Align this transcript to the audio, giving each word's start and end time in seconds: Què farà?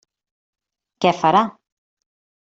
Què 1.05 1.11
farà? 1.17 1.43